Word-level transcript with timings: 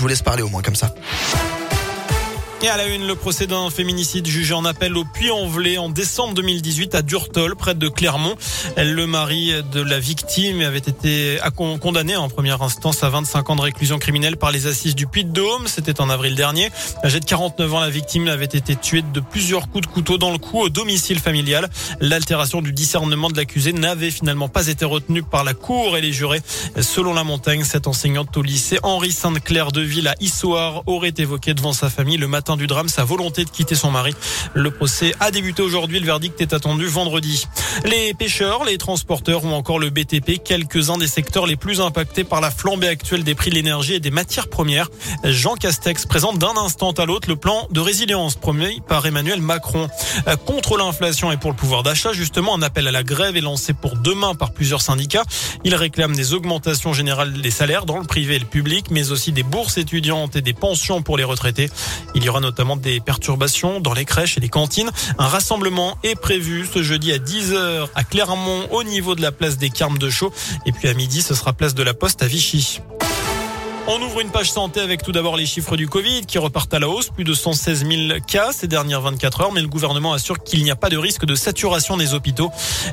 Je 0.00 0.02
vous 0.02 0.08
laisse 0.08 0.22
parler 0.22 0.42
au 0.42 0.48
moins 0.48 0.62
comme 0.62 0.76
ça. 0.76 0.94
Et 2.62 2.68
à 2.68 2.76
la 2.76 2.86
une, 2.88 3.06
le 3.06 3.14
procès 3.14 3.46
d'un 3.46 3.70
féminicide 3.70 4.26
jugé 4.26 4.52
en 4.52 4.66
appel 4.66 4.94
au 4.94 5.04
Puy-en-Velay 5.04 5.78
en 5.78 5.88
décembre 5.88 6.34
2018 6.34 6.94
à 6.94 7.00
Durtol, 7.00 7.56
près 7.56 7.74
de 7.74 7.88
Clermont. 7.88 8.36
Le 8.76 9.06
mari 9.06 9.54
de 9.72 9.80
la 9.80 9.98
victime 9.98 10.60
avait 10.60 10.76
été 10.76 11.38
condamné 11.56 12.16
en 12.16 12.28
première 12.28 12.60
instance 12.60 13.02
à 13.02 13.08
25 13.08 13.48
ans 13.48 13.56
de 13.56 13.62
réclusion 13.62 13.98
criminelle 13.98 14.36
par 14.36 14.50
les 14.50 14.66
assises 14.66 14.94
du 14.94 15.06
Puy-de-Dôme. 15.06 15.68
C'était 15.68 16.02
en 16.02 16.10
avril 16.10 16.34
dernier. 16.34 16.68
Âgée 17.02 17.20
de 17.20 17.24
49 17.24 17.74
ans, 17.74 17.80
la 17.80 17.88
victime 17.88 18.28
avait 18.28 18.44
été 18.44 18.76
tuée 18.76 19.02
de 19.02 19.20
plusieurs 19.20 19.70
coups 19.70 19.86
de 19.86 19.92
couteau 19.92 20.18
dans 20.18 20.30
le 20.30 20.38
cou 20.38 20.60
au 20.60 20.68
domicile 20.68 21.18
familial. 21.18 21.70
L'altération 22.00 22.60
du 22.60 22.74
discernement 22.74 23.30
de 23.30 23.38
l'accusé 23.38 23.72
n'avait 23.72 24.10
finalement 24.10 24.50
pas 24.50 24.66
été 24.66 24.84
retenue 24.84 25.22
par 25.22 25.44
la 25.44 25.54
cour 25.54 25.96
et 25.96 26.02
les 26.02 26.12
jurés. 26.12 26.42
Selon 26.78 27.14
la 27.14 27.24
montagne, 27.24 27.64
cette 27.64 27.86
enseignante 27.86 28.36
au 28.36 28.42
lycée 28.42 28.78
Henri 28.82 29.12
Sainte-Claire 29.12 29.72
de 29.72 29.80
Ville 29.80 30.08
à 30.08 30.14
Issoire 30.20 30.82
aurait 30.84 31.14
évoqué 31.16 31.54
devant 31.54 31.72
sa 31.72 31.88
famille 31.88 32.18
le 32.18 32.28
matin 32.28 32.49
du 32.56 32.66
drame 32.66 32.88
sa 32.88 33.04
volonté 33.04 33.44
de 33.44 33.50
quitter 33.50 33.74
son 33.74 33.90
mari. 33.90 34.14
Le 34.54 34.70
procès 34.70 35.14
a 35.20 35.30
débuté 35.30 35.62
aujourd'hui. 35.62 36.00
Le 36.00 36.06
verdict 36.06 36.40
est 36.40 36.52
attendu 36.52 36.86
vendredi. 36.86 37.46
Les 37.84 38.14
pêcheurs, 38.14 38.64
les 38.64 38.78
transporteurs 38.78 39.44
ou 39.44 39.50
encore 39.50 39.78
le 39.78 39.90
BTP, 39.90 40.42
quelques-uns 40.42 40.98
des 40.98 41.06
secteurs 41.06 41.46
les 41.46 41.56
plus 41.56 41.80
impactés 41.80 42.24
par 42.24 42.40
la 42.40 42.50
flambée 42.50 42.88
actuelle 42.88 43.24
des 43.24 43.34
prix 43.34 43.50
de 43.50 43.54
l'énergie 43.54 43.94
et 43.94 44.00
des 44.00 44.10
matières 44.10 44.48
premières. 44.48 44.88
Jean 45.24 45.54
Castex 45.54 46.06
présente 46.06 46.38
d'un 46.38 46.56
instant 46.56 46.92
à 46.92 47.04
l'autre 47.04 47.28
le 47.28 47.36
plan 47.36 47.66
de 47.70 47.80
résilience 47.80 48.34
promis 48.34 48.80
par 48.88 49.06
Emmanuel 49.06 49.40
Macron. 49.40 49.88
Contre 50.46 50.76
l'inflation 50.76 51.32
et 51.32 51.36
pour 51.36 51.50
le 51.50 51.56
pouvoir 51.56 51.82
d'achat, 51.82 52.12
justement, 52.12 52.54
un 52.54 52.62
appel 52.62 52.86
à 52.88 52.90
la 52.90 53.02
grève 53.02 53.36
est 53.36 53.40
lancé 53.40 53.72
pour 53.72 53.96
demain 53.96 54.34
par 54.34 54.52
plusieurs 54.52 54.82
syndicats. 54.82 55.24
Il 55.64 55.74
réclame 55.74 56.14
des 56.16 56.34
augmentations 56.34 56.92
générales 56.92 57.40
des 57.40 57.50
salaires 57.50 57.86
dans 57.86 57.98
le 57.98 58.04
privé 58.04 58.36
et 58.36 58.38
le 58.38 58.44
public, 58.44 58.86
mais 58.90 59.10
aussi 59.10 59.32
des 59.32 59.42
bourses 59.42 59.78
étudiantes 59.78 60.36
et 60.36 60.42
des 60.42 60.52
pensions 60.52 61.02
pour 61.02 61.16
les 61.16 61.24
retraités. 61.24 61.70
Il 62.14 62.24
y 62.24 62.28
aura 62.28 62.39
notamment 62.40 62.76
des 62.76 63.00
perturbations 63.00 63.80
dans 63.80 63.94
les 63.94 64.04
crèches 64.04 64.36
et 64.36 64.40
les 64.40 64.48
cantines. 64.48 64.90
Un 65.18 65.26
rassemblement 65.26 65.96
est 66.02 66.14
prévu 66.14 66.66
ce 66.72 66.82
jeudi 66.82 67.12
à 67.12 67.18
10h 67.18 67.88
à 67.94 68.04
Clermont 68.04 68.66
au 68.70 68.82
niveau 68.82 69.14
de 69.14 69.22
la 69.22 69.32
place 69.32 69.58
des 69.58 69.70
Carmes 69.70 69.98
de 69.98 70.10
Chaux. 70.10 70.32
Et 70.66 70.72
puis 70.72 70.88
à 70.88 70.94
midi, 70.94 71.22
ce 71.22 71.34
sera 71.34 71.52
place 71.52 71.74
de 71.74 71.82
la 71.82 71.94
Poste 71.94 72.22
à 72.22 72.26
Vichy. 72.26 72.80
On 73.92 74.00
ouvre 74.02 74.20
une 74.20 74.30
page 74.30 74.52
santé 74.52 74.78
avec 74.78 75.02
tout 75.02 75.10
d'abord 75.10 75.36
les 75.36 75.46
chiffres 75.46 75.76
du 75.76 75.88
Covid 75.88 76.24
qui 76.24 76.38
repartent 76.38 76.72
à 76.72 76.78
la 76.78 76.88
hausse, 76.88 77.08
plus 77.08 77.24
de 77.24 77.34
116 77.34 77.84
000 77.88 78.20
cas 78.24 78.52
ces 78.52 78.68
dernières 78.68 79.00
24 79.00 79.40
heures, 79.40 79.52
mais 79.52 79.62
le 79.62 79.66
gouvernement 79.66 80.12
assure 80.12 80.44
qu'il 80.44 80.62
n'y 80.62 80.70
a 80.70 80.76
pas 80.76 80.90
de 80.90 80.96
risque 80.96 81.24
de 81.24 81.34
saturation 81.34 81.96
des 81.96 82.14
hôpitaux. 82.14 82.52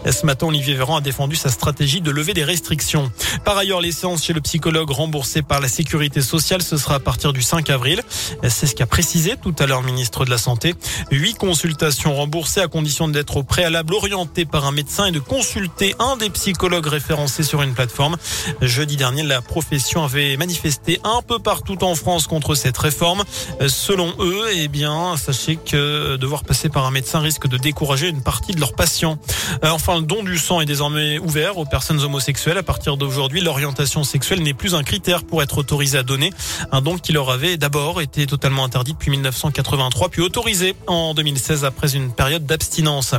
Ce 0.09 0.25
matin, 0.25 0.47
Olivier 0.47 0.73
Véran 0.73 0.97
a 0.97 1.01
défendu 1.01 1.35
sa 1.35 1.49
stratégie 1.49 2.01
de 2.01 2.09
lever 2.09 2.33
des 2.33 2.43
restrictions. 2.43 3.11
Par 3.45 3.55
ailleurs, 3.57 3.79
les 3.79 3.91
séances 3.91 4.23
chez 4.23 4.33
le 4.33 4.41
psychologue 4.41 4.89
remboursées 4.89 5.43
par 5.43 5.59
la 5.59 5.67
sécurité 5.67 6.23
sociale, 6.23 6.63
ce 6.63 6.77
sera 6.77 6.95
à 6.95 6.99
partir 6.99 7.31
du 7.31 7.43
5 7.43 7.69
avril. 7.69 8.01
C'est 8.49 8.65
ce 8.65 8.73
qu'a 8.73 8.87
précisé 8.87 9.35
tout 9.39 9.53
à 9.59 9.67
l'heure 9.67 9.81
le 9.81 9.85
ministre 9.85 10.25
de 10.25 10.31
la 10.31 10.39
Santé. 10.39 10.73
Huit 11.11 11.35
consultations 11.35 12.15
remboursées 12.15 12.61
à 12.61 12.67
condition 12.67 13.07
d'être 13.07 13.37
au 13.37 13.43
préalable 13.43 13.93
orienté 13.93 14.45
par 14.45 14.65
un 14.65 14.71
médecin 14.71 15.05
et 15.05 15.11
de 15.11 15.19
consulter 15.19 15.93
un 15.99 16.17
des 16.17 16.31
psychologues 16.31 16.87
référencés 16.87 17.43
sur 17.43 17.61
une 17.61 17.75
plateforme. 17.75 18.17
Jeudi 18.61 18.97
dernier, 18.97 19.21
la 19.21 19.43
profession 19.43 20.03
avait 20.03 20.37
manifesté 20.37 20.86
un 21.03 21.21
peu 21.21 21.39
partout 21.39 21.83
en 21.83 21.95
France 21.95 22.27
contre 22.27 22.55
cette 22.55 22.77
réforme. 22.77 23.23
Selon 23.67 24.13
eux, 24.19 24.45
eh 24.53 24.67
bien, 24.67 25.15
sachez 25.17 25.57
que 25.57 26.15
devoir 26.15 26.43
passer 26.43 26.69
par 26.69 26.85
un 26.85 26.91
médecin 26.91 27.19
risque 27.19 27.47
de 27.47 27.57
décourager 27.57 28.09
une 28.09 28.21
partie 28.21 28.53
de 28.53 28.59
leurs 28.59 28.73
patients. 28.73 29.17
Euh, 29.63 29.69
enfin, 29.69 29.95
le 29.95 30.01
don 30.01 30.23
du 30.23 30.37
sang 30.37 30.61
est 30.61 30.65
désormais 30.65 31.19
ouvert 31.19 31.57
aux 31.57 31.65
personnes 31.65 32.01
homosexuelles. 32.01 32.57
À 32.57 32.63
partir 32.63 32.97
d'aujourd'hui, 32.97 33.41
l'orientation 33.41 34.03
sexuelle 34.03 34.41
n'est 34.41 34.53
plus 34.53 34.75
un 34.75 34.83
critère 34.83 35.23
pour 35.23 35.41
être 35.43 35.57
autorisé 35.57 35.97
à 35.97 36.03
donner. 36.03 36.31
Un 36.71 36.81
don 36.81 36.97
qui 36.97 37.11
leur 37.11 37.29
avait 37.29 37.57
d'abord 37.57 38.01
été 38.01 38.25
totalement 38.25 38.63
interdit 38.63 38.93
depuis 38.93 39.11
1983, 39.11 40.09
puis 40.09 40.21
autorisé 40.21 40.75
en 40.87 41.13
2016 41.13 41.65
après 41.65 41.95
une 41.95 42.11
période 42.11 42.45
d'abstinence. 42.45 43.13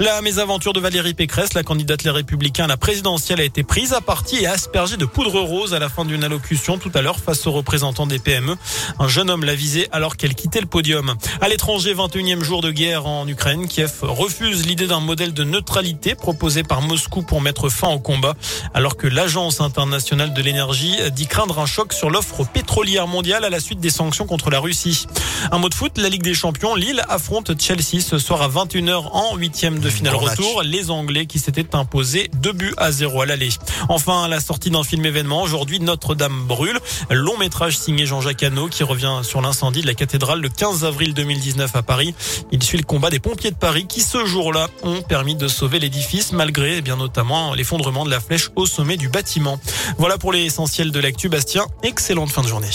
La 0.00 0.20
mésaventure 0.22 0.72
de 0.72 0.80
Valérie 0.80 1.14
Pécresse, 1.14 1.54
la 1.54 1.62
candidate 1.62 2.04
Les 2.04 2.10
Républicains 2.10 2.64
à 2.64 2.68
la 2.68 2.76
présidentielle, 2.76 3.40
a 3.40 3.44
été 3.44 3.62
prise 3.62 3.92
à 3.92 4.00
partie 4.00 4.42
et 4.42 4.46
aspergée 4.46 4.96
de 4.96 5.04
poudre 5.04 5.40
rose 5.40 5.74
à 5.74 5.78
la 5.78 5.88
fin 5.88 6.04
d'une 6.04 6.24
allocution 6.24 6.78
tout 6.78 6.92
à 6.94 6.97
l'heure 7.02 7.20
face 7.20 7.46
aux 7.46 7.52
représentants 7.52 8.06
des 8.06 8.18
PME. 8.18 8.56
Un 8.98 9.08
jeune 9.08 9.30
homme 9.30 9.44
l'a 9.44 9.54
visé 9.54 9.88
alors 9.92 10.16
qu'elle 10.16 10.34
quittait 10.34 10.60
le 10.60 10.66
podium. 10.66 11.14
À 11.40 11.48
l'étranger, 11.48 11.94
21e 11.94 12.42
jour 12.42 12.60
de 12.60 12.70
guerre 12.70 13.06
en 13.06 13.26
Ukraine, 13.26 13.68
Kiev 13.68 13.92
refuse 14.02 14.66
l'idée 14.66 14.86
d'un 14.86 15.00
modèle 15.00 15.32
de 15.32 15.44
neutralité 15.44 16.14
proposé 16.14 16.62
par 16.62 16.82
Moscou 16.82 17.22
pour 17.22 17.40
mettre 17.40 17.68
fin 17.68 17.88
au 17.88 17.98
combat, 17.98 18.34
alors 18.74 18.96
que 18.96 19.06
l'Agence 19.06 19.60
internationale 19.60 20.34
de 20.34 20.42
l'énergie 20.42 20.96
dit 21.12 21.26
craindre 21.26 21.58
un 21.58 21.66
choc 21.66 21.92
sur 21.92 22.10
l'offre 22.10 22.44
pétrolière 22.44 23.06
mondiale 23.06 23.44
à 23.44 23.50
la 23.50 23.60
suite 23.60 23.80
des 23.80 23.90
sanctions 23.90 24.26
contre 24.26 24.50
la 24.50 24.60
Russie. 24.60 25.06
Un 25.52 25.58
mot 25.58 25.68
de 25.68 25.74
foot, 25.74 25.98
la 25.98 26.08
Ligue 26.08 26.22
des 26.22 26.34
Champions, 26.34 26.74
Lille 26.74 27.02
affronte 27.08 27.60
Chelsea 27.60 28.00
ce 28.00 28.18
soir 28.18 28.42
à 28.42 28.48
21h 28.48 29.08
en 29.12 29.36
huitième 29.36 29.78
de 29.78 29.90
finale 29.90 30.14
retour. 30.14 30.62
Les 30.62 30.90
Anglais 30.90 31.26
qui 31.26 31.38
s'étaient 31.38 31.74
imposés 31.74 32.30
2 32.34 32.52
buts 32.52 32.74
à 32.76 32.90
0 32.92 33.22
à 33.22 33.26
l'aller. 33.26 33.50
Enfin, 33.88 34.28
la 34.28 34.40
sortie 34.40 34.70
d'un 34.70 34.84
film 34.84 35.04
événement. 35.04 35.42
Aujourd'hui, 35.42 35.80
Notre-Dame 35.80 36.44
brûle. 36.46 36.78
Long 37.10 37.36
métrage 37.38 37.78
signé 37.78 38.06
Jean-Jacques 38.06 38.42
Hano 38.42 38.68
qui 38.68 38.82
revient 38.82 39.20
sur 39.22 39.40
l'incendie 39.40 39.82
de 39.82 39.86
la 39.86 39.94
cathédrale 39.94 40.40
le 40.40 40.48
15 40.48 40.84
avril 40.84 41.14
2019 41.14 41.74
à 41.74 41.82
Paris. 41.82 42.14
Il 42.52 42.62
suit 42.62 42.78
le 42.78 42.84
combat 42.84 43.10
des 43.10 43.20
pompiers 43.20 43.50
de 43.50 43.56
Paris 43.56 43.86
qui 43.86 44.00
ce 44.00 44.24
jour-là 44.26 44.68
ont 44.82 45.02
permis 45.02 45.34
de 45.34 45.48
sauver 45.48 45.78
l'édifice 45.78 46.32
malgré 46.32 46.78
eh 46.78 46.82
bien 46.82 46.96
notamment 46.96 47.54
l'effondrement 47.54 48.04
de 48.04 48.10
la 48.10 48.20
flèche 48.20 48.50
au 48.56 48.66
sommet 48.66 48.96
du 48.96 49.08
bâtiment. 49.08 49.60
Voilà 49.98 50.18
pour 50.18 50.32
l'essentiel 50.32 50.90
de 50.90 51.00
l'actu 51.00 51.28
Bastien. 51.28 51.66
Excellente 51.82 52.30
fin 52.30 52.42
de 52.42 52.48
journée. 52.48 52.68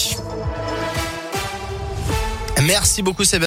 Merci 2.66 3.02
beaucoup 3.02 3.26
Sébastien. 3.26 3.42